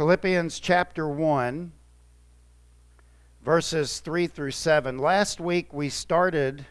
[0.00, 1.72] Philippians chapter 1,
[3.44, 4.96] verses 3 through 7.
[4.96, 6.64] Last week we started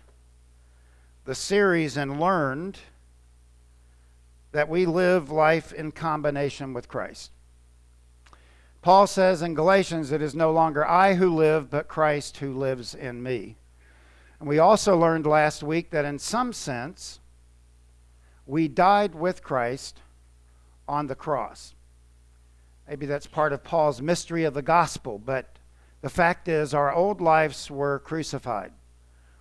[1.26, 2.80] the series and learned
[4.52, 7.30] that we live life in combination with Christ.
[8.82, 12.96] Paul says in Galatians, It is no longer I who live, but Christ who lives
[12.96, 13.58] in me.
[14.40, 17.20] And we also learned last week that in some sense,
[18.48, 20.00] we died with Christ
[20.88, 21.76] on the cross.
[22.90, 25.60] Maybe that's part of Paul's mystery of the gospel, but
[26.02, 28.72] the fact is, our old lives were crucified,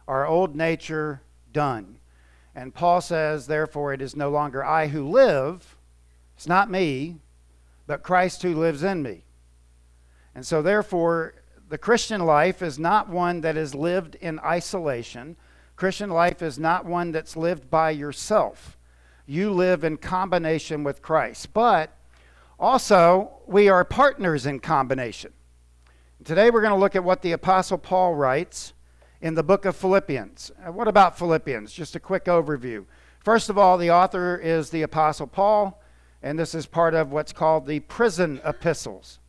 [0.06, 1.98] our old nature done.
[2.54, 5.78] And Paul says, therefore, it is no longer I who live,
[6.36, 7.20] it's not me,
[7.86, 9.24] but Christ who lives in me.
[10.34, 11.34] And so, therefore,
[11.70, 15.36] the Christian life is not one that is lived in isolation.
[15.74, 18.76] Christian life is not one that's lived by yourself.
[19.24, 21.54] You live in combination with Christ.
[21.54, 21.97] But
[22.58, 25.32] also, we are partners in combination.
[26.24, 28.72] Today we're going to look at what the Apostle Paul writes
[29.20, 30.50] in the book of Philippians.
[30.66, 31.72] Uh, what about Philippians?
[31.72, 32.84] Just a quick overview.
[33.24, 35.80] First of all, the author is the Apostle Paul,
[36.22, 39.20] and this is part of what's called the prison epistles.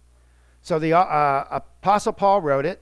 [0.62, 2.82] So the uh, uh Apostle Paul wrote it.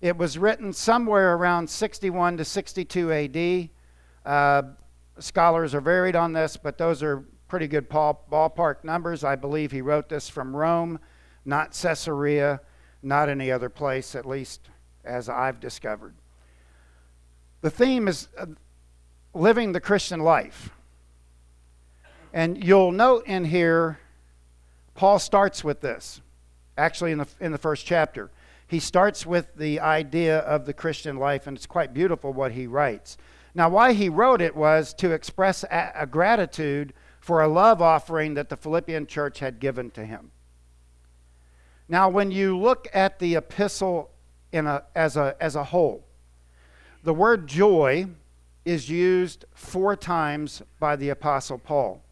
[0.00, 3.68] It was written somewhere around 61 to 62 AD.
[4.24, 4.62] Uh,
[5.18, 9.24] scholars are varied on this, but those are pretty good ballpark numbers.
[9.24, 11.00] I believe he wrote this from Rome,
[11.44, 12.60] not Caesarea,
[13.02, 14.70] not any other place, at least
[15.04, 16.14] as I've discovered.
[17.60, 18.46] The theme is uh,
[19.34, 20.70] living the Christian life.
[22.32, 23.98] And you'll note in here,
[24.94, 26.20] Paul starts with this,
[26.78, 28.30] actually, in the, in the first chapter.
[28.68, 32.68] He starts with the idea of the Christian life, and it's quite beautiful what he
[32.68, 33.18] writes.
[33.56, 36.92] Now, why he wrote it was to express a, a gratitude
[37.30, 40.32] for a love offering that the Philippian church had given to him.
[41.88, 44.10] Now, when you look at the epistle
[44.50, 46.04] in a, as, a, as a whole,
[47.04, 48.08] the word joy
[48.64, 52.02] is used four times by the Apostle Paul.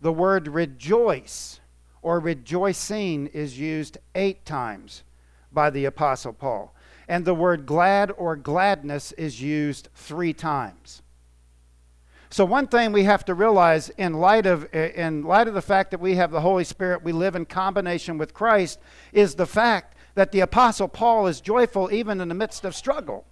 [0.00, 1.58] The word rejoice
[2.00, 5.02] or rejoicing is used eight times
[5.50, 6.72] by the Apostle Paul.
[7.08, 11.02] And the word glad or gladness is used three times.
[12.30, 15.90] So one thing we have to realize in light of in light of the fact
[15.92, 18.80] that we have the Holy Spirit, we live in combination with Christ,
[19.12, 23.26] is the fact that the apostle Paul is joyful even in the midst of struggle.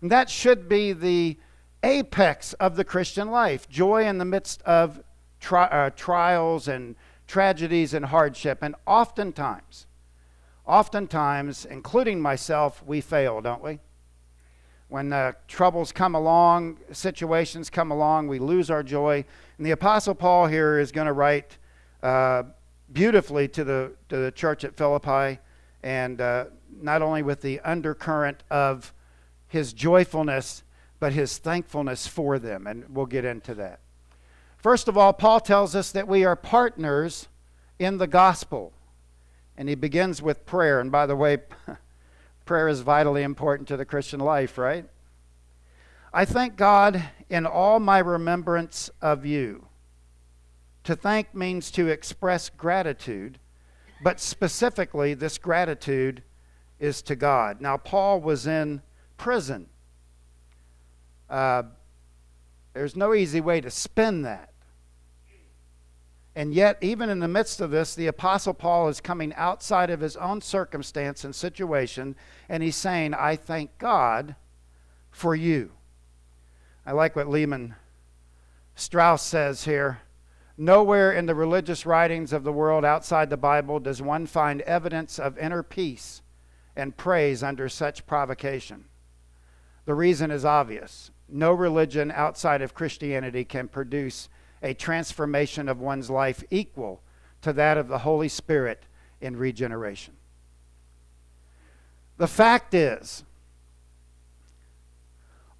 [0.00, 1.38] And that should be the
[1.82, 5.02] apex of the Christian life, joy in the midst of
[5.40, 6.96] tri- uh, trials and
[7.26, 8.58] tragedies and hardship.
[8.62, 9.86] And oftentimes,
[10.66, 13.80] oftentimes, including myself, we fail, don't we?
[14.88, 19.24] When uh, troubles come along, situations come along, we lose our joy.
[19.58, 21.58] And the Apostle Paul here is going to write
[22.02, 22.44] uh,
[22.92, 25.40] beautifully to the, to the church at Philippi,
[25.82, 26.46] and uh,
[26.80, 28.94] not only with the undercurrent of
[29.46, 30.62] his joyfulness,
[31.00, 32.66] but his thankfulness for them.
[32.66, 33.80] And we'll get into that.
[34.56, 37.28] First of all, Paul tells us that we are partners
[37.78, 38.72] in the gospel.
[39.56, 40.80] And he begins with prayer.
[40.80, 41.38] And by the way,
[42.48, 44.86] Prayer is vitally important to the Christian life, right?
[46.14, 49.66] I thank God in all my remembrance of you.
[50.84, 53.38] To thank means to express gratitude,
[54.02, 56.22] but specifically, this gratitude
[56.80, 57.60] is to God.
[57.60, 58.80] Now, Paul was in
[59.18, 59.66] prison.
[61.28, 61.64] Uh,
[62.72, 64.54] there's no easy way to spin that.
[66.34, 70.00] And yet, even in the midst of this, the Apostle Paul is coming outside of
[70.00, 72.14] his own circumstance and situation,
[72.48, 74.36] and he's saying, I thank God
[75.10, 75.72] for you.
[76.86, 77.74] I like what Lehman
[78.74, 80.00] Strauss says here.
[80.56, 85.18] Nowhere in the religious writings of the world outside the Bible does one find evidence
[85.18, 86.22] of inner peace
[86.76, 88.84] and praise under such provocation.
[89.84, 91.10] The reason is obvious.
[91.28, 94.28] No religion outside of Christianity can produce
[94.62, 97.00] a transformation of one's life equal
[97.42, 98.84] to that of the Holy Spirit
[99.20, 100.14] in regeneration.
[102.16, 103.24] The fact is,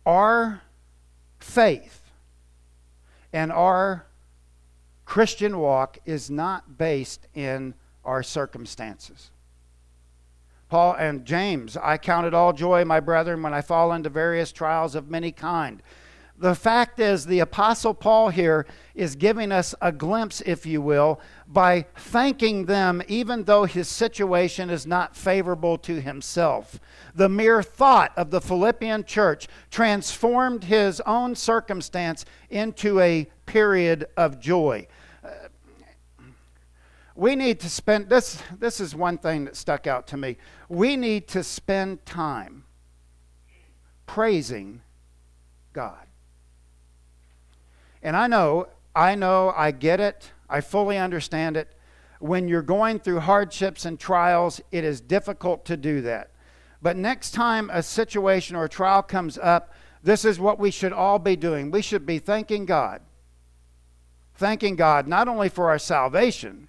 [0.04, 0.62] our
[1.38, 2.10] faith
[3.32, 4.06] and our
[5.04, 7.74] Christian walk is not based in
[8.04, 9.30] our circumstances.
[10.68, 14.52] Paul and James, I count it all joy, my brethren, when I fall into various
[14.52, 15.82] trials of many kind
[16.40, 18.64] the fact is, the Apostle Paul here
[18.94, 24.70] is giving us a glimpse, if you will, by thanking them, even though his situation
[24.70, 26.78] is not favorable to himself.
[27.14, 34.38] The mere thought of the Philippian church transformed his own circumstance into a period of
[34.38, 34.86] joy.
[35.24, 35.48] Uh,
[37.16, 40.36] we need to spend this this is one thing that stuck out to me.
[40.68, 42.64] We need to spend time
[44.06, 44.82] praising
[45.72, 46.07] God.
[48.02, 50.32] And I know, I know, I get it.
[50.48, 51.74] I fully understand it.
[52.20, 56.30] When you're going through hardships and trials, it is difficult to do that.
[56.80, 59.72] But next time a situation or a trial comes up,
[60.02, 61.70] this is what we should all be doing.
[61.70, 63.02] We should be thanking God.
[64.34, 66.68] Thanking God not only for our salvation,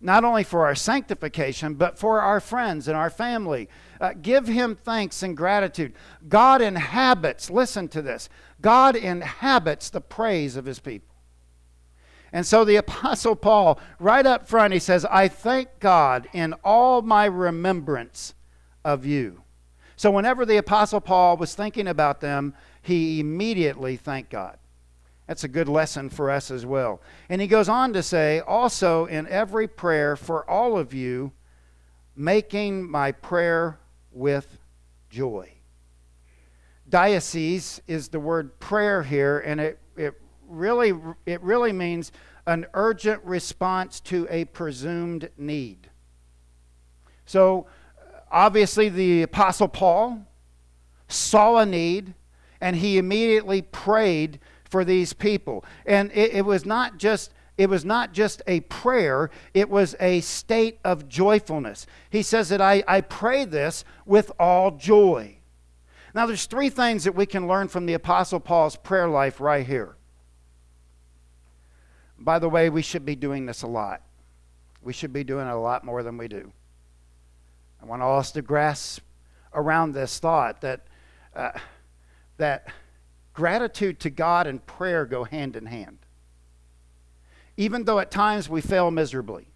[0.00, 3.68] not only for our sanctification, but for our friends and our family.
[4.00, 5.94] Uh, give Him thanks and gratitude.
[6.28, 8.28] God inhabits, listen to this,
[8.64, 11.14] God inhabits the praise of His people.
[12.32, 17.02] And so the Apostle Paul, right up front, he says, I thank God in all
[17.02, 18.32] my remembrance
[18.82, 19.42] of you.
[19.96, 24.56] So whenever the Apostle Paul was thinking about them, he immediately thanked God.
[25.26, 27.02] That's a good lesson for us as well.
[27.28, 31.32] And he goes on to say, also in every prayer for all of you,
[32.16, 33.78] making my prayer
[34.10, 34.58] with
[35.10, 35.50] joy.
[36.88, 40.14] Deesis is the word prayer here, and it, it
[40.46, 40.92] really
[41.26, 42.12] it really means
[42.46, 45.88] an urgent response to a presumed need.
[47.26, 47.66] So
[48.30, 50.26] obviously the apostle Paul
[51.08, 52.14] saw a need
[52.60, 55.64] and he immediately prayed for these people.
[55.86, 60.20] And it, it, was not just it was not just a prayer, it was a
[60.20, 61.86] state of joyfulness.
[62.10, 65.33] He says that I, I pray this with all joy.
[66.14, 69.66] Now there's three things that we can learn from the Apostle Paul's prayer life right
[69.66, 69.96] here.
[72.18, 74.02] By the way, we should be doing this a lot.
[74.80, 76.52] We should be doing it a lot more than we do.
[77.82, 79.02] I want all us to grasp
[79.52, 80.86] around this thought that,
[81.34, 81.50] uh,
[82.36, 82.68] that
[83.34, 85.98] Gratitude to God and prayer go hand in hand.
[87.56, 89.48] Even though at times we fail miserably.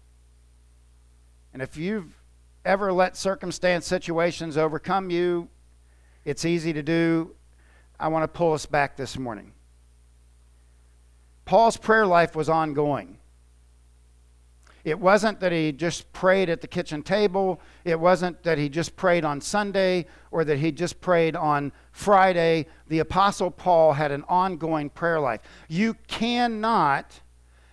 [1.53, 2.21] And if you've
[2.65, 5.47] ever let circumstance situations overcome you,
[6.25, 7.35] it's easy to do.
[7.99, 9.53] I want to pull us back this morning.
[11.45, 13.17] Paul's prayer life was ongoing.
[14.83, 17.59] It wasn't that he just prayed at the kitchen table.
[17.83, 22.65] It wasn't that he just prayed on Sunday or that he just prayed on Friday.
[22.87, 25.41] The Apostle Paul had an ongoing prayer life.
[25.67, 27.19] You cannot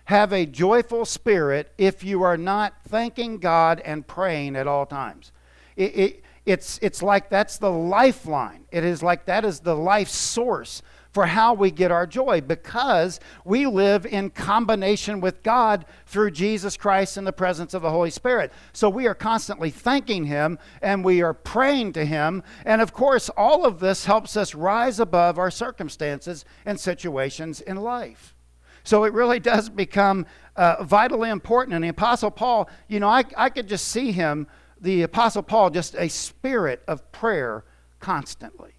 [0.05, 5.31] have a joyful spirit if you are not thanking God and praying at all times.
[5.75, 8.65] It, it, it's, it's like that's the lifeline.
[8.71, 13.19] It is like that is the life source for how we get our joy because
[13.43, 18.11] we live in combination with God through Jesus Christ in the presence of the Holy
[18.11, 18.53] Spirit.
[18.71, 22.43] So we are constantly thanking Him and we are praying to Him.
[22.65, 27.77] And of course, all of this helps us rise above our circumstances and situations in
[27.77, 28.35] life.
[28.83, 31.75] So it really does become uh, vitally important.
[31.75, 34.47] And the Apostle Paul, you know, I, I could just see him,
[34.81, 37.63] the Apostle Paul, just a spirit of prayer
[37.99, 38.73] constantly.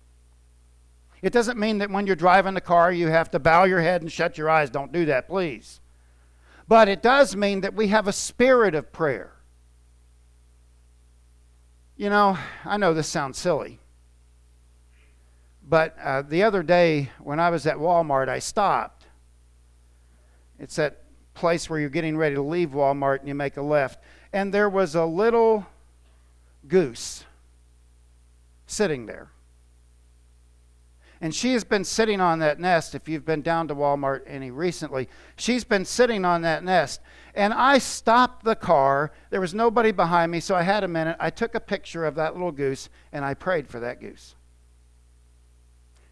[1.21, 4.03] It doesn't mean that when you're driving the car, you have to bow your head
[4.03, 4.71] and shut your eyes.
[4.71, 5.81] Don't do that, please.
[6.69, 9.33] But it does mean that we have a spirit of prayer.
[11.97, 13.81] You know, I know this sounds silly,
[15.69, 19.07] but uh, the other day when I was at Walmart, I stopped.
[20.61, 21.03] It's that
[21.35, 24.03] place where you're getting ready to leave Walmart and you make a left.
[24.33, 25.67] And there was a little
[26.69, 27.25] goose
[28.67, 29.31] sitting there.
[31.21, 32.95] And she has been sitting on that nest.
[32.95, 37.01] If you've been down to Walmart any recently, she's been sitting on that nest.
[37.35, 39.11] And I stopped the car.
[39.31, 41.17] There was nobody behind me, so I had a minute.
[41.19, 44.37] I took a picture of that little goose and I prayed for that goose.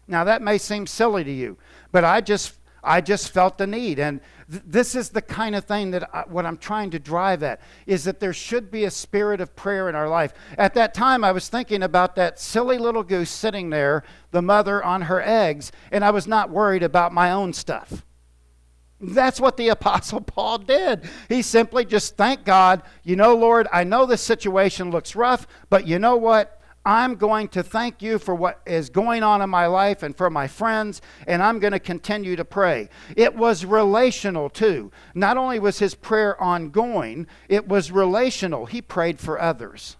[0.07, 1.57] Now that may seem silly to you,
[1.91, 2.56] but I just
[2.87, 3.99] I just felt the need.
[3.99, 7.43] And th- this is the kind of thing that I, what I'm trying to drive
[7.43, 10.33] at is that there should be a spirit of prayer in our life.
[10.57, 14.83] At that time, I was thinking about that silly little goose sitting there, the mother
[14.83, 18.03] on her eggs, and I was not worried about my own stuff.
[18.99, 21.09] That's what the Apostle Paul did.
[21.29, 22.83] He simply just thanked God.
[23.03, 26.56] You know, Lord, I know this situation looks rough, but you know what?
[26.87, 30.29] I'm going to thank you for what is going on in my life and for
[30.29, 32.87] my friends, and I'm going to continue to pray.
[33.17, 34.89] It was relational too.
[35.13, 38.67] Not only was his prayer ongoing, it was relational.
[38.67, 39.97] He prayed for others.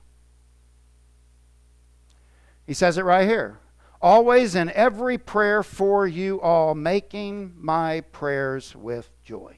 [2.65, 3.59] He says it right here.
[4.01, 9.57] Always in every prayer for you all, making my prayers with joy.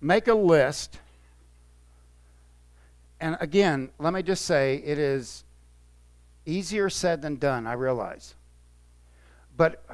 [0.00, 0.98] Make a list
[3.20, 5.44] and again, let me just say it is
[6.46, 8.34] easier said than done, I realize.
[9.56, 9.84] But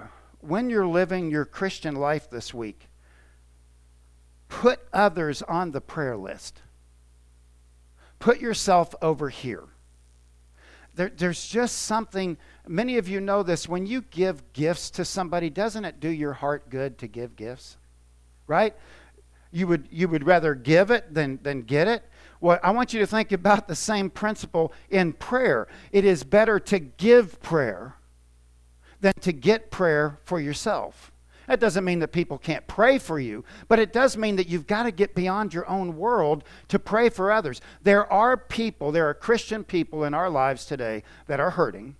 [0.41, 2.89] when you're living your Christian life this week,
[4.49, 6.63] put others on the prayer list.
[8.19, 9.65] Put yourself over here.
[10.95, 15.51] There, there's just something, many of you know this, when you give gifts to somebody,
[15.51, 17.77] doesn't it do your heart good to give gifts?
[18.47, 18.75] Right?
[19.51, 22.09] You would, you would rather give it than, than get it.
[22.47, 25.67] Well, I want you to think about the same principle in prayer.
[25.91, 27.97] It is better to give prayer
[29.01, 31.11] than to get prayer for yourself.
[31.49, 34.69] That doesn't mean that people can't pray for you, but it does mean that you've
[34.69, 37.61] got to get beyond your own world to pray for others.
[37.83, 41.97] There are people, there are Christian people in our lives today that are hurting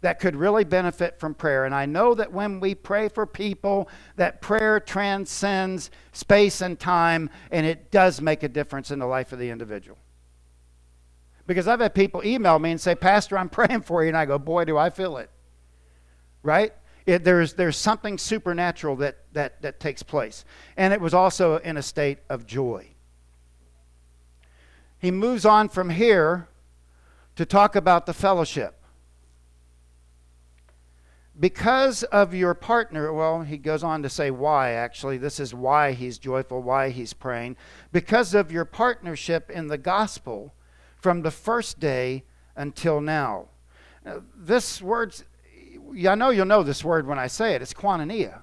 [0.00, 1.64] that could really benefit from prayer.
[1.64, 7.30] And I know that when we pray for people, that prayer transcends space and time,
[7.50, 9.98] and it does make a difference in the life of the individual.
[11.46, 14.08] Because I've had people email me and say, Pastor, I'm praying for you.
[14.08, 15.30] And I go, Boy, do I feel it.
[16.42, 16.72] Right?
[17.06, 20.44] It, there's, there's something supernatural that, that, that takes place.
[20.76, 22.88] And it was also in a state of joy.
[24.98, 26.48] He moves on from here
[27.36, 28.77] to talk about the fellowship
[31.40, 35.18] because of your partner, well, he goes on to say why, actually.
[35.18, 37.56] This is why he's joyful, why he's praying.
[37.92, 40.54] Because of your partnership in the gospel
[40.96, 42.24] from the first day
[42.56, 43.48] until now.
[44.04, 45.14] now this word,
[46.06, 47.62] I know you'll know this word when I say it.
[47.62, 48.40] It's koinonia.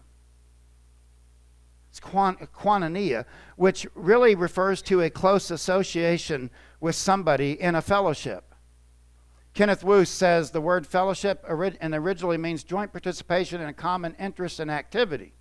[1.89, 3.25] It's koinonia,
[3.57, 6.49] which really refers to a close association
[6.79, 8.54] with somebody in a fellowship.
[9.55, 14.59] Kenneth Wuest says the word fellowship and originally means joint participation in a common interest
[14.59, 15.33] and activity.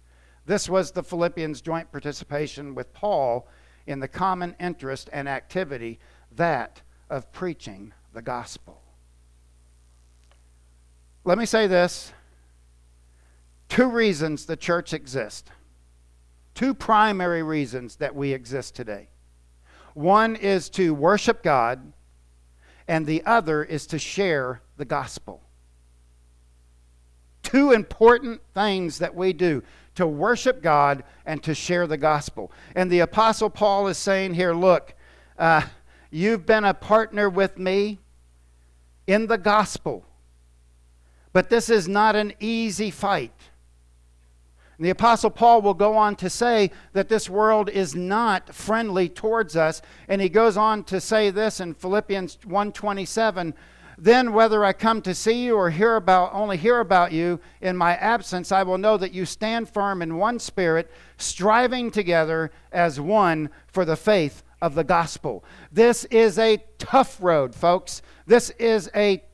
[0.46, 3.48] This was the Philippians' joint participation with Paul
[3.88, 5.98] in the common interest and activity,
[6.30, 6.80] that
[7.10, 8.80] of preaching the gospel.
[11.24, 12.12] Let me say this
[13.68, 15.50] two reasons the church exists.
[16.54, 19.08] Two primary reasons that we exist today.
[19.94, 21.93] One is to worship God
[22.86, 25.42] and the other is to share the gospel.
[27.42, 29.62] Two important things that we do
[29.94, 32.50] to worship God and to share the gospel.
[32.74, 34.94] And the Apostle Paul is saying here look,
[35.38, 35.62] uh,
[36.10, 38.00] you've been a partner with me
[39.06, 40.04] in the gospel,
[41.32, 43.32] but this is not an easy fight.
[44.84, 49.56] The Apostle Paul will go on to say that this world is not friendly towards
[49.56, 49.80] us.
[50.08, 53.54] And he goes on to say this in Philippians 1.27,
[53.96, 57.78] Then whether I come to see you or hear about, only hear about you in
[57.78, 63.00] my absence, I will know that you stand firm in one spirit, striving together as
[63.00, 65.46] one for the faith of the gospel.
[65.72, 68.02] This is a tough road, folks.
[68.26, 69.24] This is a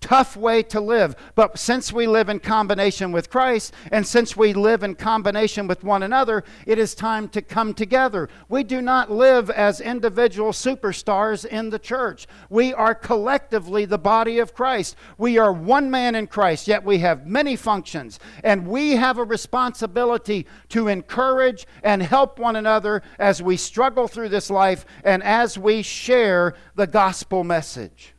[0.00, 1.14] tough way to live.
[1.34, 5.84] But since we live in combination with Christ and since we live in combination with
[5.84, 8.28] one another, it is time to come together.
[8.48, 12.26] We do not live as individual superstars in the church.
[12.48, 14.96] We are collectively the body of Christ.
[15.18, 18.18] We are one man in Christ, yet we have many functions.
[18.42, 24.30] And we have a responsibility to encourage and help one another as we struggle through
[24.30, 28.14] this life and as we share the gospel message.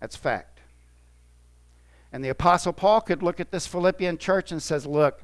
[0.00, 0.53] That's fact.
[2.14, 5.20] And the Apostle Paul could look at this Philippian church and says, Look,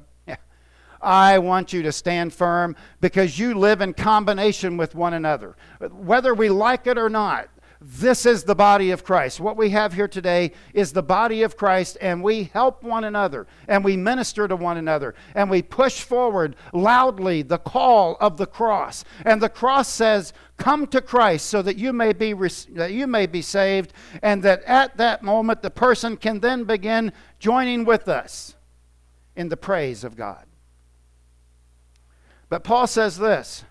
[1.01, 5.55] I want you to stand firm because you live in combination with one another.
[5.79, 7.47] Whether we like it or not,
[7.83, 9.39] this is the body of Christ.
[9.39, 13.47] What we have here today is the body of Christ, and we help one another,
[13.67, 18.45] and we minister to one another, and we push forward loudly the call of the
[18.45, 19.03] cross.
[19.25, 23.25] And the cross says, Come to Christ so that you may be, that you may
[23.25, 28.55] be saved, and that at that moment the person can then begin joining with us
[29.35, 30.45] in the praise of God.
[32.47, 33.63] But Paul says this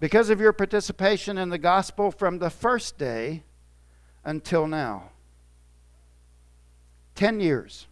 [0.00, 3.44] because of your participation in the gospel from the first day
[4.24, 5.10] until now.
[7.14, 7.86] Ten years.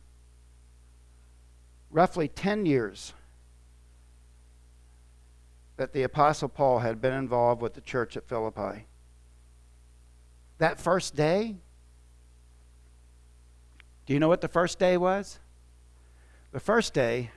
[1.91, 3.13] Roughly ten years
[5.77, 8.87] that the Apostle Paul had been involved with the church at Philippi.
[10.57, 11.55] That first day,
[14.07, 15.39] do you know what the first day was?
[16.53, 17.31] The first day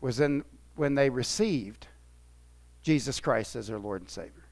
[0.00, 1.86] was in, when they received
[2.86, 4.44] Jesus Christ as their Lord and Savior.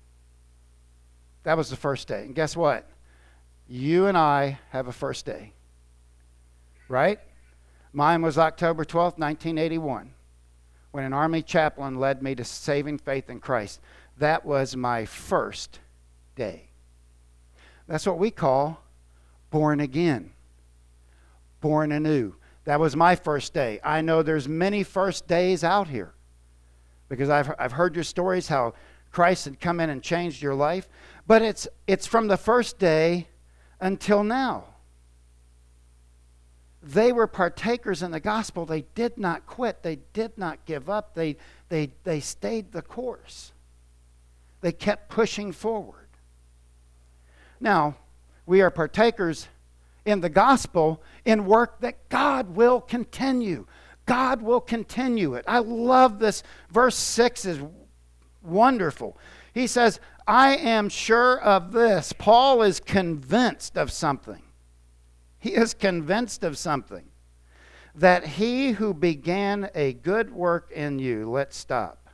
[1.45, 2.23] That was the first day.
[2.23, 2.91] And guess what?
[3.69, 5.53] You and I have a first day.
[6.88, 7.21] Right?
[7.93, 10.12] Mine was October 12th, 1981,
[10.91, 13.81] when an Army chaplain led me to saving faith in Christ.
[14.19, 15.79] That was my first
[16.35, 16.71] day.
[17.87, 18.81] That's what we call
[19.50, 20.33] born again,
[21.61, 22.35] born anew.
[22.64, 23.79] That was my first day.
[23.85, 26.13] I know there's many first days out here
[27.08, 28.75] because I've, I've heard your stories how
[29.11, 30.88] Christ had come in and changed your life.
[31.26, 33.28] But it's, it's from the first day
[33.80, 34.64] until now.
[36.82, 38.66] They were partakers in the gospel.
[38.66, 39.82] They did not quit.
[39.82, 41.14] They did not give up.
[41.14, 41.37] They,
[41.70, 43.52] they, they stayed the course.
[44.61, 46.08] They kept pushing forward.
[47.61, 47.96] Now,
[48.44, 49.49] we are partakers
[50.04, 53.66] in the gospel in work that God will continue.
[54.06, 55.44] God will continue it.
[55.49, 56.42] I love this.
[56.70, 57.61] Verse 6 is
[58.42, 59.16] wonderful.
[59.52, 62.12] He says, I am sure of this.
[62.12, 64.42] Paul is convinced of something.
[65.38, 67.04] He is convinced of something.
[67.94, 72.08] That he who began a good work in you, let's stop.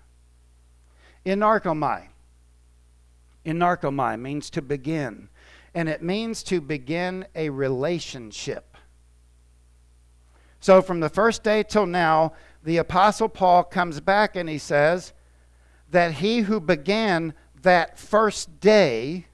[1.24, 2.08] Enarchomai.
[3.46, 5.28] Enarchomai means to begin,
[5.74, 8.69] and it means to begin a relationship.
[10.60, 15.14] So from the first day till now, the Apostle Paul comes back and he says
[15.90, 19.26] that he who began that first day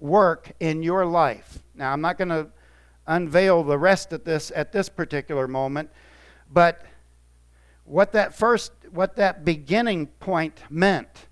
[0.00, 1.62] work in your life.
[1.74, 2.48] Now, I'm not going to
[3.06, 5.90] unveil the rest of this at this particular moment,
[6.52, 6.84] but
[7.84, 11.27] what that first, what that beginning point meant.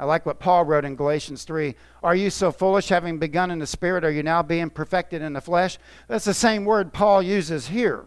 [0.00, 1.74] I like what Paul wrote in Galatians 3.
[2.02, 5.34] Are you so foolish, having begun in the Spirit, are you now being perfected in
[5.34, 5.76] the flesh?
[6.08, 8.06] That's the same word Paul uses here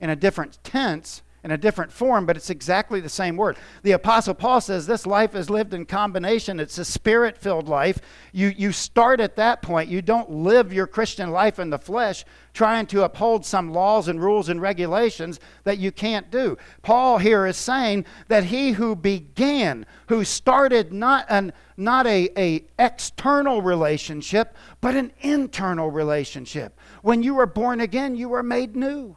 [0.00, 3.58] in a different tense, in a different form, but it's exactly the same word.
[3.82, 6.58] The Apostle Paul says this life is lived in combination.
[6.58, 8.00] It's a spirit filled life.
[8.32, 9.90] You, you start at that point.
[9.90, 12.24] You don't live your Christian life in the flesh
[12.54, 16.56] trying to uphold some laws and rules and regulations that you can't do.
[16.82, 22.64] Paul here is saying that he who began, who started not an not a, a
[22.78, 26.78] external relationship, but an internal relationship.
[27.02, 29.16] When you were born again, you were made new.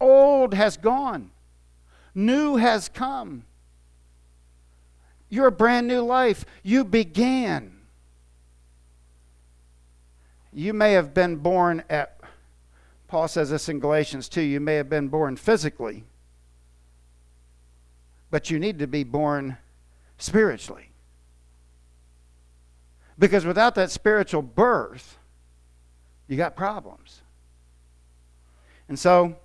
[0.00, 1.30] Old has gone,
[2.14, 3.44] new has come.
[5.28, 7.76] Your brand new life, you began.
[10.52, 12.18] You may have been born at,
[13.06, 16.04] Paul says this in Galatians 2, you may have been born physically,
[18.30, 19.56] but you need to be born
[20.18, 20.90] spiritually.
[23.18, 25.18] Because without that spiritual birth,
[26.26, 27.20] you got problems.
[28.88, 29.36] And so,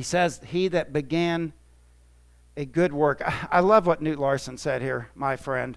[0.00, 1.52] he says, He that began
[2.56, 3.20] a good work.
[3.52, 5.76] I love what Newt Larson said here, my friend.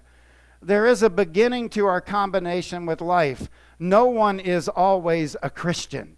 [0.62, 3.50] There is a beginning to our combination with life.
[3.78, 6.16] No one is always a Christian.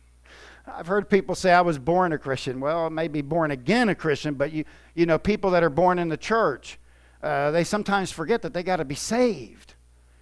[0.66, 2.60] I've heard people say I was born a Christian.
[2.60, 6.08] Well, maybe born again a Christian, but you, you know, people that are born in
[6.08, 6.78] the church,
[7.22, 9.74] uh, they sometimes forget that they got to be saved.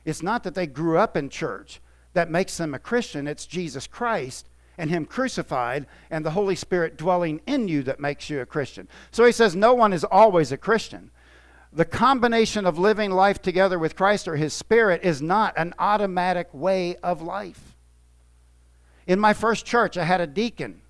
[0.05, 1.81] It's not that they grew up in church
[2.15, 6.97] that makes them a Christian, it's Jesus Christ and Him crucified and the Holy Spirit
[6.97, 8.89] dwelling in you that makes you a Christian.
[9.11, 11.11] So he says, No one is always a Christian.
[11.73, 16.49] The combination of living life together with Christ or His Spirit is not an automatic
[16.53, 17.75] way of life.
[19.07, 20.83] In my first church, I had a deacon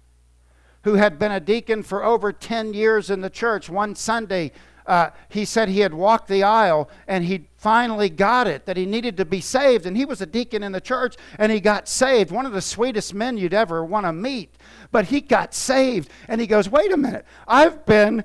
[0.85, 3.71] who had been a deacon for over 10 years in the church.
[3.71, 4.51] One Sunday,
[4.87, 8.87] uh, he said he had walked the aisle and he finally got it that he
[8.87, 9.87] needed to be saved.
[9.87, 12.31] And he was a deacon in the church and he got saved.
[12.31, 14.57] One of the sweetest men you'd ever want to meet.
[14.91, 18.25] But he got saved and he goes, Wait a minute, I've been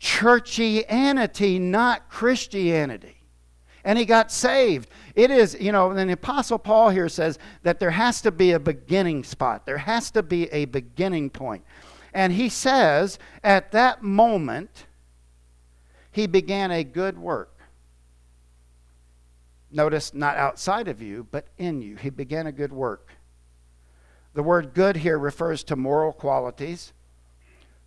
[0.00, 3.18] churchianity, not Christianity.
[3.84, 4.88] And he got saved.
[5.14, 8.52] It is, you know, and the Apostle Paul here says that there has to be
[8.52, 11.64] a beginning spot, there has to be a beginning point.
[12.14, 14.86] And he says at that moment,
[16.12, 17.58] he began a good work.
[19.70, 21.96] Notice, not outside of you, but in you.
[21.96, 23.08] He began a good work.
[24.34, 26.92] The word good here refers to moral qualities,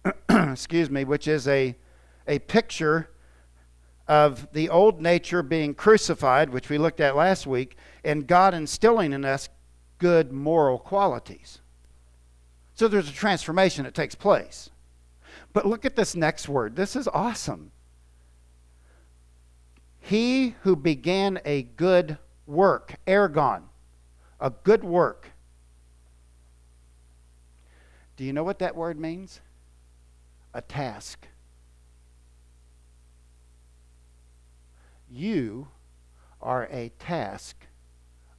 [0.30, 1.76] excuse me, which is a,
[2.28, 3.10] a picture
[4.08, 9.14] of the old nature being crucified, which we looked at last week, and God instilling
[9.14, 9.50] in us
[10.00, 11.62] good moral qualities.
[12.74, 14.70] So there's a transformation that takes place.
[15.54, 16.76] But look at this next word.
[16.76, 17.72] This is awesome.
[20.06, 23.64] He who began a good work, ergon,
[24.40, 25.32] a good work.
[28.16, 29.42] Do you know what that word means?
[30.54, 31.28] A task.
[35.10, 35.70] You
[36.40, 37.66] are a task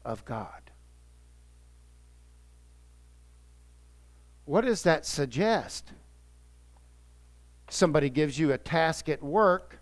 [0.05, 0.70] of God.
[4.44, 5.90] What does that suggest?
[7.68, 9.81] Somebody gives you a task at work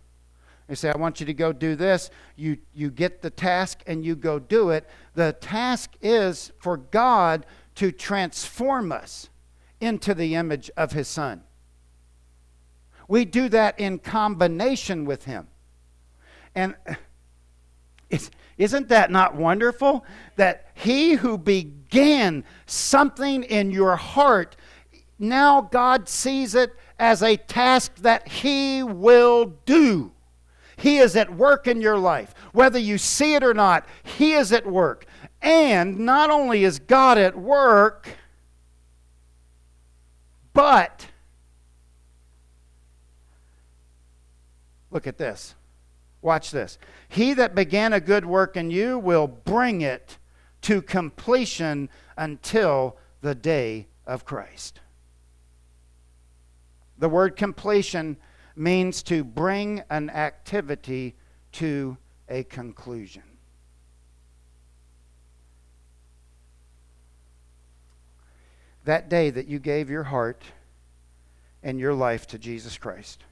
[0.67, 2.11] they say, I want you to go do this.
[2.37, 4.89] You, you get the task and you go do it.
[5.15, 7.45] The task is for God
[7.77, 9.29] to transform us
[9.81, 11.43] into the image of His Son.
[13.09, 15.49] We do that in combination with Him.
[16.55, 16.75] And
[18.59, 20.07] isn't that not wonderful?
[20.37, 24.57] That He who began something in your heart,
[25.19, 30.14] now God sees it as a task that He will do.
[30.77, 32.35] He is at work in your life.
[32.53, 35.07] Whether you see it or not, He is at work.
[35.41, 38.09] And not only is God at work,
[40.53, 41.09] but
[44.91, 45.55] look at this.
[46.23, 46.79] Watch this.
[47.09, 50.17] He that began a good work in you will bring it
[50.63, 54.81] to completion until the day of Christ.
[56.97, 58.17] The word completion
[58.57, 61.15] means to bring an activity
[61.53, 61.97] to
[62.29, 63.23] a conclusion.
[68.85, 70.45] That day that you gave your heart
[71.63, 73.25] and your life to Jesus Christ.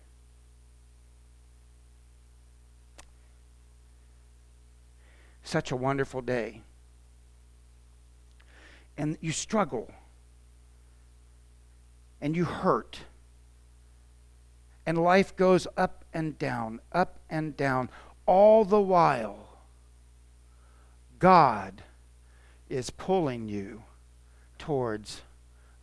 [5.45, 6.63] Such a wonderful day.
[8.97, 9.91] And you struggle.
[12.21, 13.01] And you hurt
[14.87, 17.88] and life goes up and down, up and down.
[18.27, 19.49] All the while,
[21.18, 21.83] God
[22.68, 23.83] is pulling you
[24.59, 25.23] towards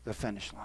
[0.06, 0.64] the finish line.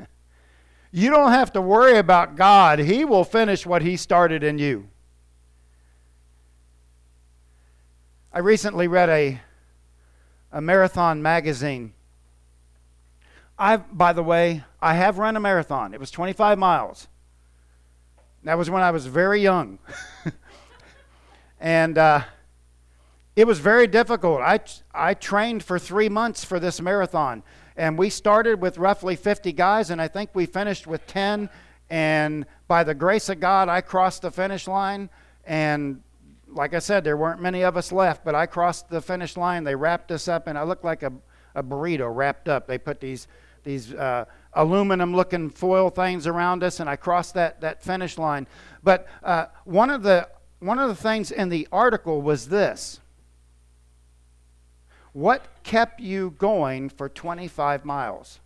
[0.92, 4.88] you don't have to worry about God, He will finish what He started in you.
[8.32, 9.40] I recently read a,
[10.50, 11.92] a marathon magazine
[13.62, 15.94] I, by the way, I have run a marathon.
[15.94, 17.06] It was 25 miles.
[18.42, 19.78] That was when I was very young.
[21.60, 22.22] and uh,
[23.36, 24.40] it was very difficult.
[24.40, 24.58] I,
[24.92, 27.44] I trained for three months for this marathon.
[27.76, 31.48] And we started with roughly 50 guys, and I think we finished with 10.
[31.88, 35.08] And by the grace of God, I crossed the finish line.
[35.44, 36.02] And
[36.48, 39.62] like I said, there weren't many of us left, but I crossed the finish line.
[39.62, 41.12] They wrapped us up, and I looked like a,
[41.54, 42.66] a burrito wrapped up.
[42.66, 43.28] They put these
[43.64, 48.46] these uh, aluminum looking foil things around us, and I crossed that, that finish line.
[48.82, 50.28] But uh, one, of the,
[50.60, 53.00] one of the things in the article was this
[55.12, 58.40] What kept you going for 25 miles?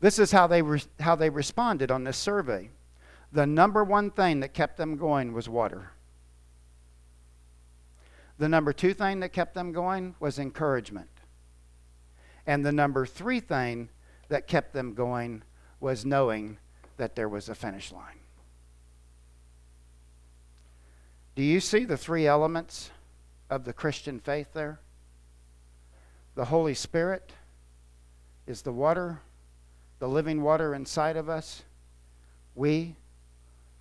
[0.00, 2.70] This is how they, re- how they responded on this survey.
[3.32, 5.90] The number one thing that kept them going was water.
[8.38, 11.08] The number two thing that kept them going was encouragement.
[12.46, 13.88] And the number three thing
[14.28, 15.42] that kept them going
[15.80, 16.58] was knowing
[16.96, 18.20] that there was a finish line.
[21.34, 22.90] Do you see the three elements
[23.50, 24.78] of the Christian faith there?
[26.36, 27.32] The Holy Spirit
[28.46, 29.20] is the water,
[29.98, 31.62] the living water inside of us.
[32.54, 32.96] We,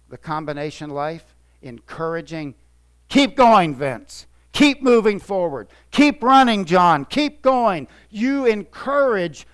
[0.10, 2.56] the combination life, encouraging,
[3.08, 4.26] keep going, Vince.
[4.54, 5.68] Keep moving forward.
[5.92, 7.06] Keep running, John.
[7.06, 7.88] Keep going.
[8.10, 9.48] You encourage,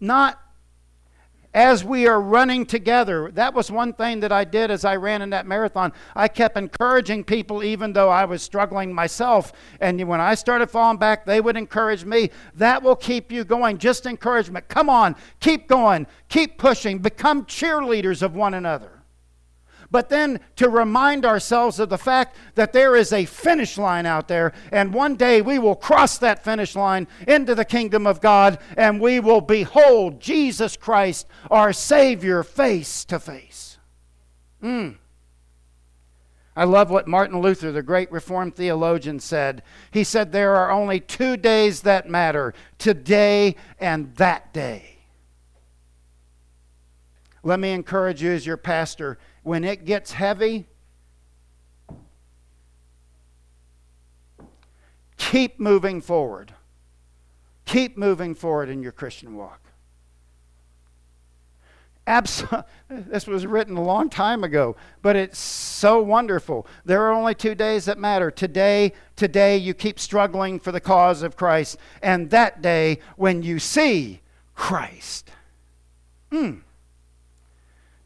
[0.00, 0.40] not
[1.52, 3.30] as we are running together.
[3.32, 5.92] That was one thing that I did as I ran in that marathon.
[6.14, 9.52] I kept encouraging people even though I was struggling myself.
[9.80, 12.30] And when I started falling back, they would encourage me.
[12.54, 13.76] That will keep you going.
[13.76, 14.68] Just encouragement.
[14.68, 15.16] Come on.
[15.40, 16.06] Keep going.
[16.28, 16.98] Keep pushing.
[16.98, 18.95] Become cheerleaders of one another
[19.96, 24.28] but then to remind ourselves of the fact that there is a finish line out
[24.28, 28.58] there, and one day we will cross that finish line into the kingdom of God,
[28.76, 33.78] and we will behold Jesus Christ, our Savior, face to face.
[34.62, 34.96] Mm.
[36.54, 39.62] I love what Martin Luther, the great Reformed theologian, said.
[39.90, 44.96] He said, There are only two days that matter today and that day.
[47.46, 50.66] Let me encourage you as your pastor when it gets heavy,
[55.16, 56.52] keep moving forward.
[57.64, 59.60] Keep moving forward in your Christian walk.
[62.08, 66.66] Absol- this was written a long time ago, but it's so wonderful.
[66.84, 68.32] There are only two days that matter.
[68.32, 73.60] Today, today you keep struggling for the cause of Christ, and that day when you
[73.60, 74.22] see
[74.56, 75.30] Christ.
[76.32, 76.65] Hmm.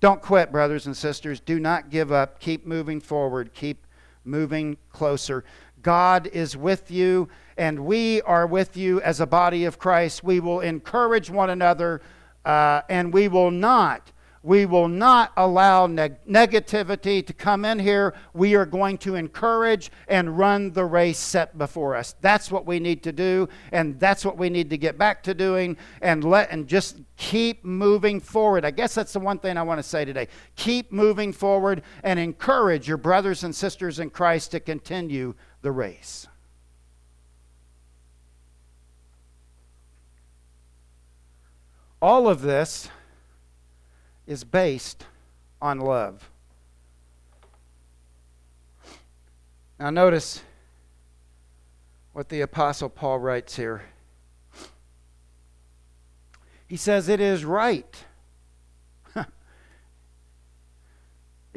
[0.00, 1.40] Don't quit, brothers and sisters.
[1.40, 2.40] Do not give up.
[2.40, 3.52] Keep moving forward.
[3.52, 3.86] Keep
[4.24, 5.44] moving closer.
[5.82, 10.24] God is with you, and we are with you as a body of Christ.
[10.24, 12.00] We will encourage one another,
[12.44, 18.14] uh, and we will not We will not allow neg- negativity to come in here.
[18.32, 22.14] We are going to encourage and run the race set before us.
[22.22, 25.34] That's what we need to do, and that's what we need to get back to
[25.34, 28.64] doing and let and just keep moving forward.
[28.64, 30.28] I guess that's the one thing I want to say today.
[30.56, 36.26] Keep moving forward and encourage your brothers and sisters in Christ to continue the race.
[42.00, 42.88] All of this
[44.30, 45.04] is based
[45.60, 46.30] on love.
[49.76, 50.44] Now, notice
[52.12, 53.82] what the Apostle Paul writes here.
[56.68, 58.04] He says, It is right.
[59.16, 59.26] it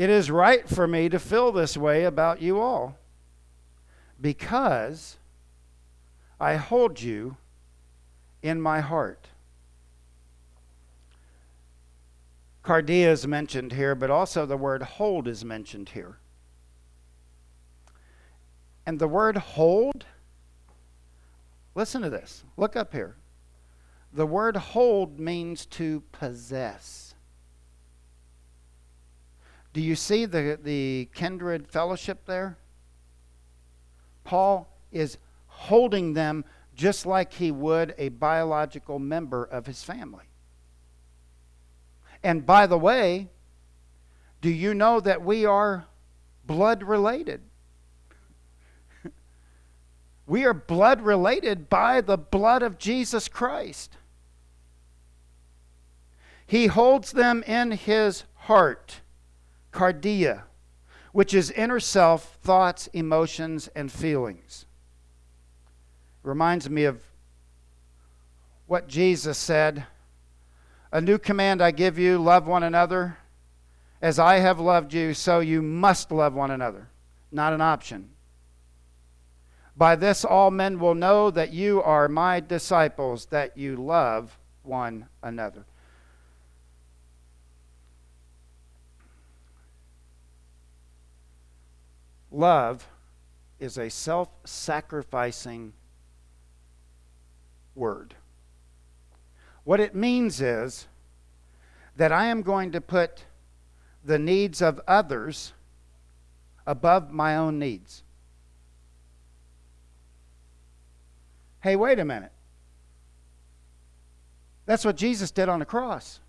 [0.09, 2.97] is right for me to feel this way about you all
[4.19, 5.17] because
[6.39, 7.37] I hold you
[8.41, 9.27] in my heart.
[12.63, 16.17] Cardia is mentioned here, but also the word hold is mentioned here.
[18.85, 20.05] And the word hold,
[21.75, 22.43] listen to this.
[22.55, 23.17] Look up here.
[24.13, 27.15] The word hold means to possess.
[29.73, 32.57] Do you see the, the kindred fellowship there?
[34.23, 36.45] Paul is holding them
[36.75, 40.25] just like he would a biological member of his family.
[42.23, 43.29] And by the way,
[44.41, 45.85] do you know that we are
[46.45, 47.41] blood related?
[50.25, 53.97] we are blood related by the blood of Jesus Christ.
[56.45, 59.01] He holds them in his heart,
[59.71, 60.43] cardia,
[61.11, 64.65] which is inner self, thoughts, emotions, and feelings.
[66.21, 67.01] Reminds me of
[68.65, 69.85] what Jesus said
[70.93, 73.17] a new command I give you love one another.
[73.99, 76.87] As I have loved you, so you must love one another.
[77.31, 78.09] Not an option.
[79.75, 85.07] By this, all men will know that you are my disciples, that you love one
[85.23, 85.65] another.
[92.29, 92.87] Love
[93.59, 95.73] is a self sacrificing
[97.73, 98.13] word.
[99.63, 100.87] What it means is
[101.95, 103.25] that I am going to put
[104.03, 105.53] the needs of others
[106.65, 108.03] above my own needs.
[111.61, 112.31] Hey, wait a minute.
[114.65, 116.19] That's what Jesus did on the cross.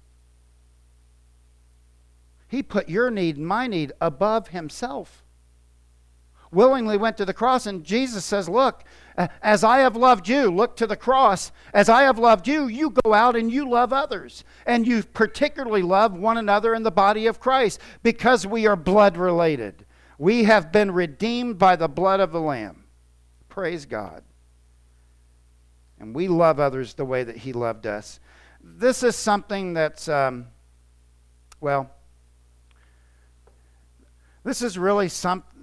[2.48, 5.24] He put your need and my need above himself
[6.52, 7.66] willingly went to the cross.
[7.66, 8.84] And Jesus says, Look,
[9.42, 11.52] as I have loved you, look to the cross.
[11.72, 14.44] As I have loved you, you go out and you love others.
[14.66, 19.16] And you particularly love one another in the body of Christ because we are blood
[19.16, 19.86] related.
[20.18, 22.84] We have been redeemed by the blood of the Lamb.
[23.48, 24.22] Praise God.
[26.00, 28.18] And we love others the way that He loved us.
[28.60, 30.46] This is something that's, um,
[31.60, 31.90] well,
[34.42, 35.54] this is really something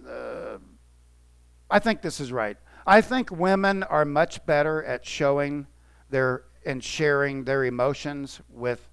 [1.72, 2.58] I think this is right.
[2.86, 5.68] I think women are much better at showing
[6.10, 8.88] their and sharing their emotions with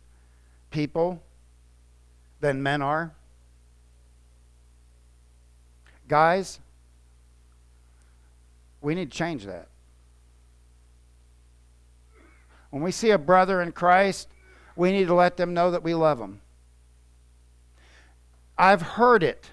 [0.71, 1.23] people
[2.41, 3.13] than men are.
[6.07, 6.61] Guys,
[8.81, 9.69] we need to change that.
[12.71, 14.29] When we see a brother in Christ,
[14.77, 16.41] we need to let them know that we love them.
[18.57, 19.51] I've heard it.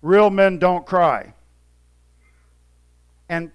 [0.00, 1.34] Real men don't cry.
[3.28, 3.50] And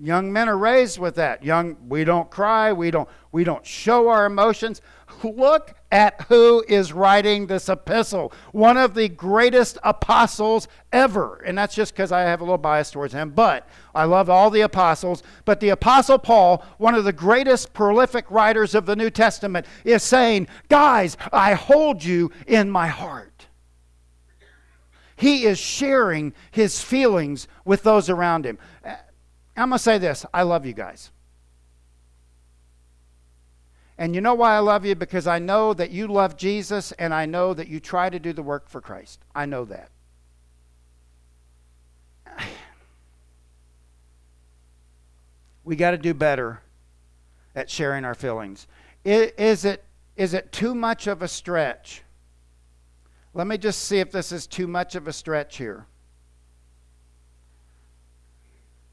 [0.00, 1.42] young men are raised with that.
[1.42, 4.80] Young, we don't cry, we don't, we don't show our emotions.
[5.22, 8.32] Look at who is writing this epistle.
[8.52, 11.42] One of the greatest apostles ever.
[11.46, 13.30] And that's just because I have a little bias towards him.
[13.30, 15.22] But I love all the apostles.
[15.44, 20.02] But the apostle Paul, one of the greatest prolific writers of the New Testament, is
[20.02, 23.37] saying, Guys, I hold you in my heart.
[25.18, 28.56] He is sharing his feelings with those around him.
[28.84, 28.94] Uh,
[29.56, 31.10] I'm going to say this I love you guys.
[33.98, 34.94] And you know why I love you?
[34.94, 38.32] Because I know that you love Jesus and I know that you try to do
[38.32, 39.18] the work for Christ.
[39.34, 39.90] I know that.
[45.64, 46.62] We got to do better
[47.54, 48.66] at sharing our feelings.
[49.04, 49.84] Is it,
[50.16, 52.02] is it too much of a stretch
[53.38, 55.86] let me just see if this is too much of a stretch here.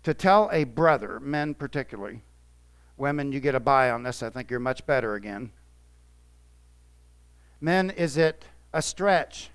[0.03, 2.21] To tell a brother, men particularly,
[2.95, 4.21] women, you get a buy on this.
[4.21, 5.51] I think you're much better again.
[7.59, 9.49] Men, is it a stretch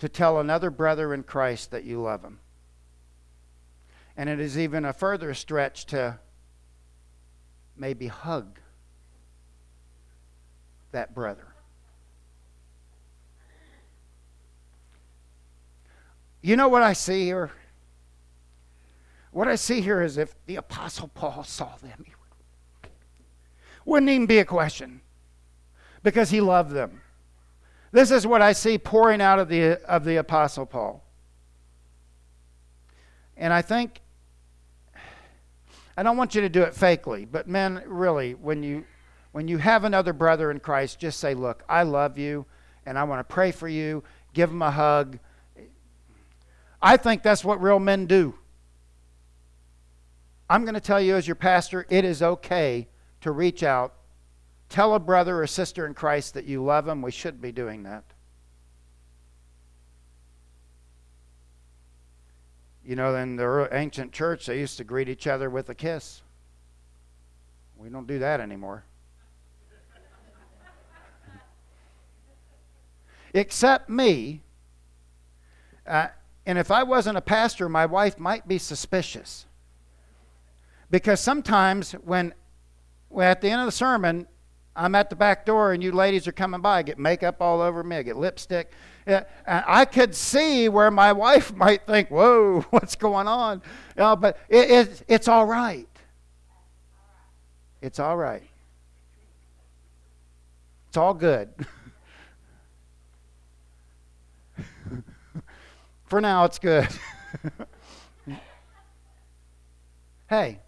[0.00, 2.40] to tell another brother in Christ that you love him?
[4.16, 6.18] And it is even a further stretch to
[7.76, 8.58] maybe hug
[10.90, 11.46] that brother.
[16.46, 17.50] You know what I see here?
[19.32, 22.90] What I see here is if the Apostle Paul saw them, he would,
[23.84, 25.00] wouldn't even be a question
[26.04, 27.00] because he loved them.
[27.90, 31.02] This is what I see pouring out of the, of the Apostle Paul.
[33.36, 34.00] And I think,
[35.96, 38.84] I don't want you to do it fakely, but men, really, when you,
[39.32, 42.46] when you have another brother in Christ, just say, Look, I love you
[42.86, 44.04] and I want to pray for you.
[44.32, 45.18] Give him a hug.
[46.86, 48.34] I think that's what real men do.
[50.48, 52.86] I'm going to tell you, as your pastor, it is okay
[53.22, 53.96] to reach out
[54.68, 57.00] Tell a brother or sister in Christ that you love them.
[57.00, 58.04] We shouldn't be doing that.
[62.84, 66.22] You know, in the ancient church, they used to greet each other with a kiss.
[67.76, 68.84] We don't do that anymore.
[73.34, 74.42] Except me.
[75.86, 76.08] Uh,
[76.46, 79.46] and if I wasn't a pastor, my wife might be suspicious.
[80.90, 82.32] Because sometimes when,
[83.08, 84.28] when at the end of the sermon,
[84.76, 86.78] I'm at the back door and you ladies are coming by.
[86.78, 87.96] I get makeup all over me.
[87.96, 88.70] I get lipstick.
[89.06, 93.60] and I could see where my wife might think, whoa, what's going on?
[93.96, 95.88] But it, it, it's all right.
[97.82, 98.42] It's all right.
[100.88, 101.48] It's all good.
[106.16, 106.88] For now, it's good.
[110.30, 110.60] hey,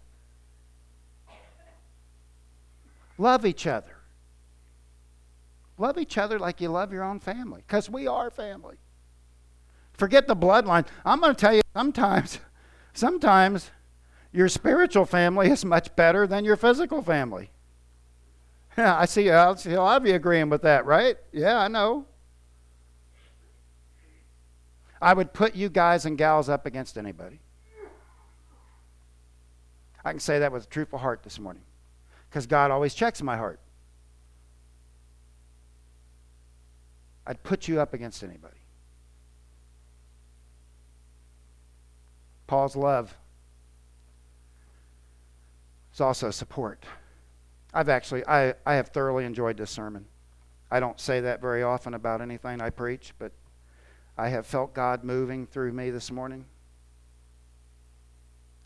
[3.17, 3.97] love each other.
[5.79, 8.77] Love each other like you love your own family, because we are family.
[9.93, 10.85] Forget the bloodline.
[11.03, 12.37] I'm going to tell you sometimes,
[12.93, 13.71] sometimes
[14.31, 17.49] your spiritual family is much better than your physical family.
[18.77, 21.17] Yeah, I see, I see a lot of you agreeing with that, right?
[21.31, 22.05] Yeah, I know.
[25.01, 27.39] I would put you guys and gals up against anybody.
[30.03, 31.63] I can say that with a truthful heart this morning
[32.29, 33.59] because God always checks my heart.
[37.25, 38.55] I'd put you up against anybody.
[42.47, 43.15] Paul's love
[45.93, 46.83] is also support.
[47.73, 50.05] I've actually, I, I have thoroughly enjoyed this sermon.
[50.71, 53.31] I don't say that very often about anything I preach, but
[54.19, 56.43] I have felt God moving through me this morning.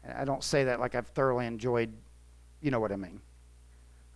[0.04, 1.94] And I don't say that like I've thoroughly enjoyed,
[2.60, 3.22] you know what I mean.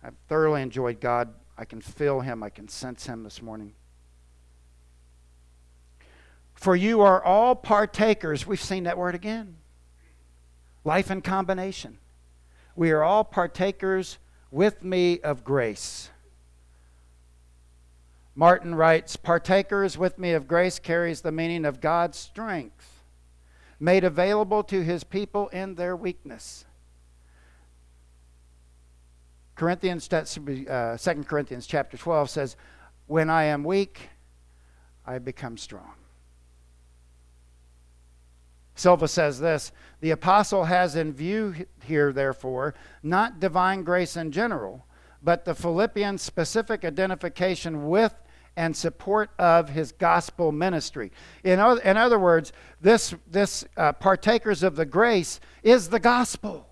[0.02, 1.32] I've thoroughly enjoyed God.
[1.56, 3.74] I can feel Him, I can sense Him this morning.
[6.54, 8.44] For you are all partakers.
[8.44, 9.58] We've seen that word again.
[10.82, 11.98] Life in combination.
[12.74, 14.18] We are all partakers
[14.50, 16.10] with me of grace.
[18.38, 23.02] Martin writes Partakers with me of grace carries the meaning of God's strength
[23.80, 26.64] made available to his people in their weakness.
[29.56, 32.56] Corinthians, uh, 2 Corinthians chapter 12 says,
[33.08, 34.08] When I am weak,
[35.04, 35.94] I become strong.
[38.76, 44.86] Silva says this The apostle has in view here, therefore, not divine grace in general,
[45.24, 48.14] but the Philippian specific identification with
[48.58, 51.12] and support of his gospel ministry.
[51.44, 56.67] In other, in other words, this, this uh, partakers of the grace is the gospel.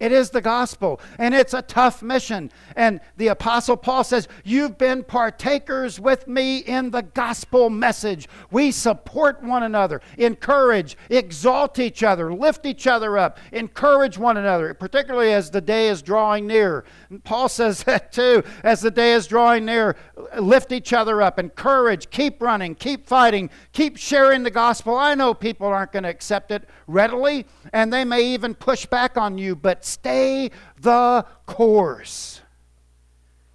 [0.00, 2.50] It is the gospel, and it's a tough mission.
[2.74, 8.28] And the Apostle Paul says, You've been partakers with me in the gospel message.
[8.50, 14.74] We support one another, encourage, exalt each other, lift each other up, encourage one another,
[14.74, 16.84] particularly as the day is drawing near.
[17.08, 18.42] And Paul says that too.
[18.64, 19.94] As the day is drawing near,
[20.40, 24.96] lift each other up, encourage, keep running, keep fighting, keep sharing the gospel.
[24.96, 29.16] I know people aren't going to accept it readily, and they may even push back
[29.16, 32.40] on you, but stay the course.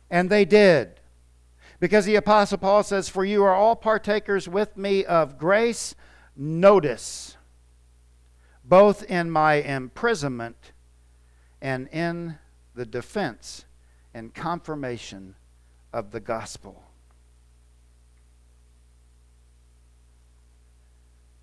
[0.10, 1.00] And they did.
[1.80, 5.96] Because the Apostle Paul says, For you are all partakers with me of grace.
[6.36, 7.38] Notice,
[8.64, 10.72] both in my imprisonment
[11.62, 12.38] and in
[12.76, 13.66] the defense
[14.14, 15.36] and confirmation
[15.94, 16.89] of the gospel.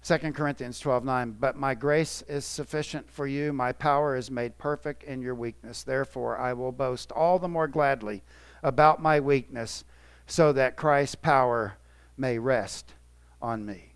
[0.06, 1.36] 2 Corinthians 12 9.
[1.40, 5.82] But my grace is sufficient for you, my power is made perfect in your weakness.
[5.82, 8.22] Therefore, I will boast all the more gladly
[8.62, 9.82] about my weakness,
[10.28, 11.76] so that Christ's power
[12.16, 12.94] may rest
[13.42, 13.94] on me.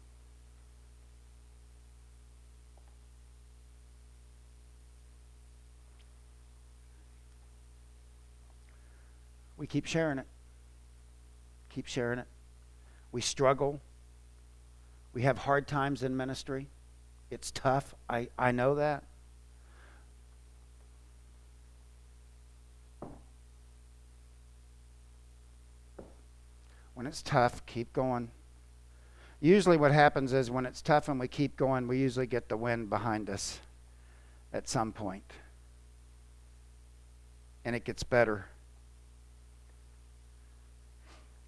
[9.57, 10.27] We keep sharing it.
[11.69, 12.27] Keep sharing it.
[13.13, 13.81] We struggle.
[15.13, 16.69] We have hard times in ministry.
[17.31, 17.95] It's tough.
[18.09, 19.05] I, I know that.
[26.95, 28.31] When it's tough, keep going.
[29.41, 32.57] Usually, what happens is when it's tough and we keep going, we usually get the
[32.57, 33.59] wind behind us
[34.53, 35.25] at some point.
[37.65, 38.47] And it gets better.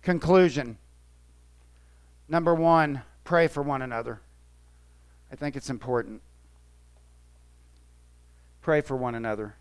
[0.00, 0.78] Conclusion
[2.28, 4.20] Number one, pray for one another.
[5.30, 6.20] I think it's important.
[8.60, 9.56] Pray for one another.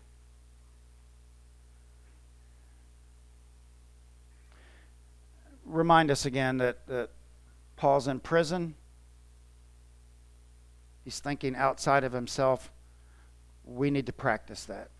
[5.64, 7.10] Remind us again that, that
[7.76, 8.74] Paul's in prison.
[11.04, 12.70] He's thinking outside of himself.
[13.64, 14.90] We need to practice that.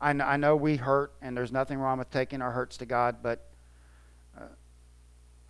[0.00, 2.86] I know, I know we hurt, and there's nothing wrong with taking our hurts to
[2.86, 3.47] God, but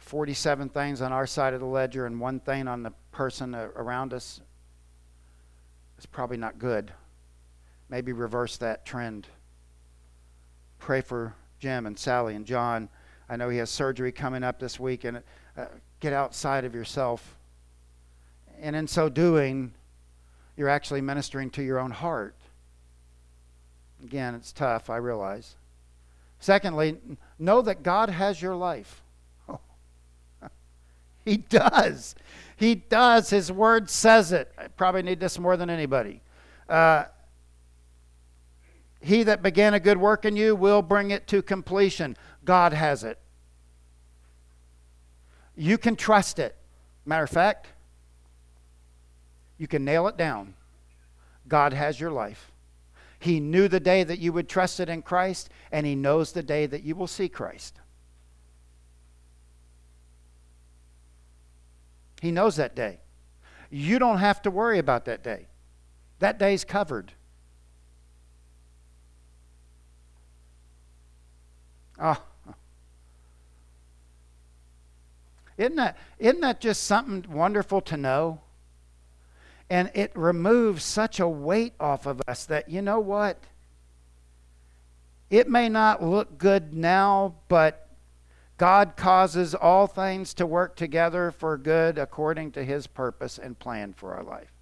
[0.09, 4.15] 47 things on our side of the ledger and one thing on the person around
[4.15, 4.41] us
[5.99, 6.91] is probably not good.
[7.91, 9.27] Maybe reverse that trend.
[10.79, 12.89] Pray for Jim and Sally and John.
[13.29, 15.21] I know he has surgery coming up this week, and
[15.59, 15.67] uh,
[16.01, 17.37] get outside of yourself.
[18.59, 19.75] And in so doing,
[20.57, 22.35] you're actually ministering to your own heart.
[24.03, 25.57] Again, it's tough, I realize.
[26.41, 26.97] Secondly,
[27.39, 29.03] know that God has your life.
[31.29, 32.15] He does.
[32.57, 33.29] He does.
[33.29, 34.51] His word says it.
[34.57, 36.23] I probably need this more than anybody.
[36.69, 37.05] Uh,
[39.01, 42.17] he that began a good work in you will bring it to completion.
[42.47, 43.19] God has it.
[45.55, 46.57] You can trust it.
[47.05, 47.67] Matter of fact,
[49.59, 50.55] you can nail it down.
[51.47, 52.53] God has your life.
[53.19, 56.43] He knew the day that you would trust it in Christ, and He knows the
[56.43, 57.81] day that you will see Christ.
[62.21, 62.99] He knows that day.
[63.71, 65.47] You don't have to worry about that day.
[66.19, 67.13] That day's covered.
[72.01, 72.23] Oh.
[75.57, 78.41] Isn't that, isn't that just something wonderful to know?
[79.69, 83.39] And it removes such a weight off of us that, you know what?
[85.31, 87.88] It may not look good now, but
[88.59, 93.95] God causes all things to work together for good according to his purpose and plan
[93.95, 94.53] for our life.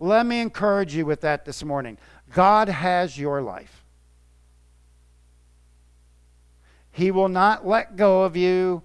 [0.00, 1.98] Let me encourage you with that this morning.
[2.32, 3.84] God has your life.
[6.90, 8.82] He will not let go of you.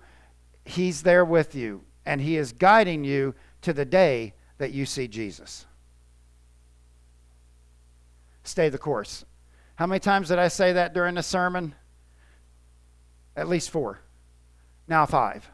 [0.66, 5.08] He's there with you, and He is guiding you to the day that you see
[5.08, 5.66] Jesus.
[8.44, 9.26] Stay the course.
[9.76, 11.76] How many times did I say that during the sermon?
[13.40, 14.02] At least four.
[14.86, 15.50] Now five.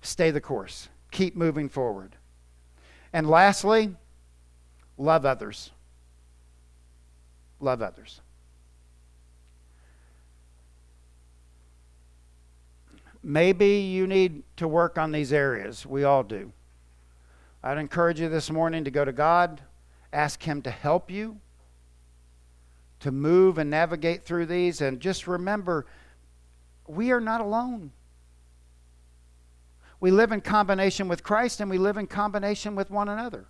[0.00, 0.88] Stay the course.
[1.10, 2.14] Keep moving forward.
[3.12, 3.96] And lastly,
[4.96, 5.72] love others.
[7.58, 8.20] Love others.
[13.24, 15.84] Maybe you need to work on these areas.
[15.84, 16.52] We all do.
[17.60, 19.60] I'd encourage you this morning to go to God,
[20.12, 21.40] ask Him to help you
[23.00, 25.86] to move and navigate through these, and just remember
[26.90, 27.92] we are not alone.
[30.00, 33.46] We live in combination with Christ and we live in combination with one another.